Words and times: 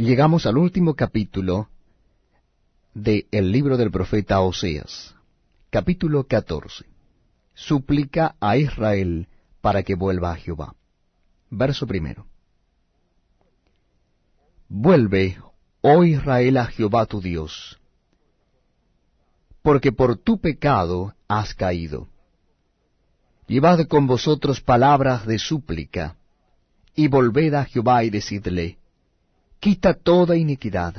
Llegamos 0.00 0.46
al 0.46 0.56
último 0.56 0.94
capítulo 0.94 1.68
del 2.94 3.26
el 3.30 3.52
libro 3.52 3.76
del 3.76 3.90
profeta 3.90 4.40
Oseas, 4.40 5.14
capítulo 5.68 6.24
14. 6.24 6.86
Súplica 7.52 8.34
a 8.40 8.56
Israel 8.56 9.28
para 9.60 9.82
que 9.82 9.94
vuelva 9.94 10.32
a 10.32 10.36
Jehová. 10.36 10.74
Verso 11.50 11.86
primero. 11.86 12.24
Vuelve, 14.70 15.36
oh 15.82 16.02
Israel, 16.02 16.56
a 16.56 16.64
Jehová 16.64 17.04
tu 17.04 17.20
Dios, 17.20 17.78
porque 19.60 19.92
por 19.92 20.16
tu 20.16 20.40
pecado 20.40 21.14
has 21.28 21.52
caído. 21.52 22.08
Llevad 23.46 23.86
con 23.86 24.06
vosotros 24.06 24.62
palabras 24.62 25.26
de 25.26 25.38
súplica, 25.38 26.16
y 26.94 27.08
volved 27.08 27.52
a 27.52 27.66
Jehová 27.66 28.02
y 28.04 28.08
decidle, 28.08 28.79
quita 29.60 29.94
toda 29.94 30.36
iniquidad, 30.36 30.94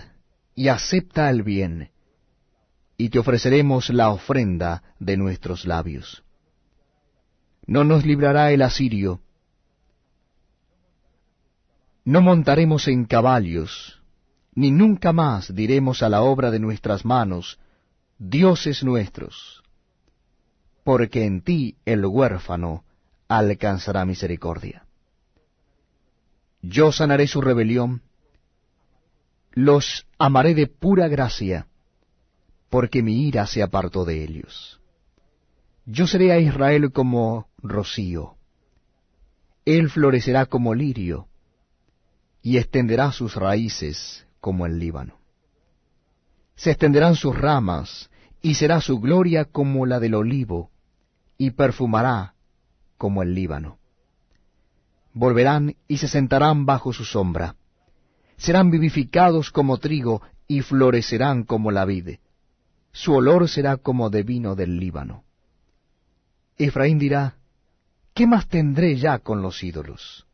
y 0.53 0.67
acepta 0.67 1.29
el 1.29 1.41
bien, 1.41 1.89
y 2.95 3.09
te 3.09 3.17
ofreceremos 3.17 3.89
la 3.89 4.11
ofrenda 4.11 4.83
de 4.99 5.17
nuestros 5.17 5.65
labios. 5.65 6.23
No 7.65 7.83
nos 7.83 8.05
librará 8.05 8.51
el 8.51 8.61
asirio, 8.61 9.21
no 12.03 12.21
montaremos 12.21 12.87
en 12.87 13.05
caballos, 13.05 14.01
ni 14.53 14.71
nunca 14.71 15.13
más 15.13 15.53
diremos 15.53 16.03
a 16.03 16.09
la 16.09 16.21
obra 16.21 16.51
de 16.51 16.59
nuestras 16.59 17.05
manos, 17.05 17.59
dioses 18.17 18.83
nuestros, 18.83 19.63
porque 20.83 21.25
en 21.25 21.41
ti 21.41 21.77
el 21.85 22.05
huérfano 22.05 22.83
alcanzará 23.27 24.03
misericordia. 24.05 24.85
Yo 26.61 26.91
sanaré 26.91 27.27
su 27.27 27.41
rebelión, 27.41 28.01
los 29.53 30.07
amaré 30.17 30.53
de 30.53 30.67
pura 30.67 31.07
gracia, 31.07 31.67
porque 32.69 33.03
mi 33.03 33.27
ira 33.27 33.47
se 33.47 33.61
apartó 33.61 34.05
de 34.05 34.23
ellos. 34.23 34.79
Yo 35.85 36.07
seré 36.07 36.31
a 36.31 36.39
Israel 36.39 36.91
como 36.91 37.49
rocío, 37.57 38.35
él 39.65 39.89
florecerá 39.89 40.45
como 40.45 40.73
lirio, 40.73 41.27
y 42.41 42.57
extenderá 42.57 43.11
sus 43.11 43.35
raíces 43.35 44.25
como 44.39 44.65
el 44.65 44.79
Líbano. 44.79 45.19
Se 46.55 46.71
extenderán 46.71 47.15
sus 47.15 47.37
ramas, 47.37 48.09
y 48.41 48.55
será 48.55 48.81
su 48.81 48.99
gloria 48.99 49.45
como 49.45 49.85
la 49.85 49.99
del 49.99 50.15
olivo, 50.15 50.71
y 51.37 51.51
perfumará 51.51 52.33
como 52.97 53.21
el 53.21 53.35
Líbano. 53.35 53.77
Volverán 55.13 55.75
y 55.87 55.97
se 55.97 56.07
sentarán 56.07 56.65
bajo 56.65 56.93
su 56.93 57.05
sombra. 57.05 57.55
Serán 58.41 58.71
vivificados 58.71 59.51
como 59.51 59.77
trigo, 59.77 60.23
y 60.47 60.61
florecerán 60.61 61.43
como 61.43 61.69
la 61.69 61.85
vid. 61.85 62.17
Su 62.91 63.13
olor 63.13 63.47
será 63.47 63.77
como 63.77 64.09
de 64.09 64.23
vino 64.23 64.55
del 64.55 64.79
Líbano. 64.79 65.23
Efraín 66.57 66.97
dirá, 66.97 67.35
¿qué 68.15 68.25
más 68.25 68.47
tendré 68.47 68.95
ya 68.97 69.19
con 69.19 69.43
los 69.43 69.63
ídolos? 69.63 70.25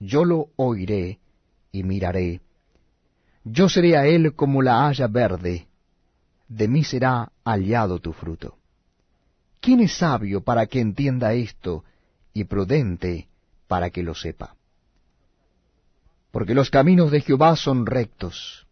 Yo 0.00 0.24
lo 0.24 0.48
oiré 0.56 1.18
y 1.72 1.82
miraré. 1.82 2.40
Yo 3.44 3.68
seré 3.68 3.98
a 3.98 4.06
él 4.06 4.34
como 4.34 4.62
la 4.62 4.88
haya 4.88 5.06
verde, 5.06 5.68
de 6.48 6.68
mí 6.68 6.84
será 6.84 7.32
hallado 7.44 7.98
tu 7.98 8.14
fruto. 8.14 8.56
¿Quién 9.60 9.80
es 9.80 9.92
sabio 9.98 10.40
para 10.40 10.66
que 10.66 10.80
entienda 10.80 11.34
esto, 11.34 11.84
y 12.32 12.44
prudente 12.44 13.28
para 13.68 13.90
que 13.90 14.02
lo 14.02 14.14
sepa? 14.14 14.56
Porque 16.36 16.52
los 16.52 16.68
caminos 16.68 17.10
de 17.10 17.22
Jehová 17.22 17.56
son 17.56 17.86
rectos, 17.86 18.66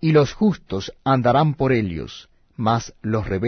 y 0.00 0.10
los 0.10 0.32
justos 0.32 0.92
andarán 1.04 1.54
por 1.54 1.70
ellos, 1.72 2.28
mas 2.56 2.92
los 3.02 3.24
rebeldes 3.24 3.38